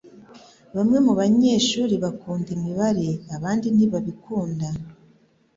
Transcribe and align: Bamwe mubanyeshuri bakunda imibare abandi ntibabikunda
Bamwe 0.75 0.97
mubanyeshuri 1.05 1.93
bakunda 2.03 2.49
imibare 2.57 3.09
abandi 3.35 3.67
ntibabikunda 3.71 4.67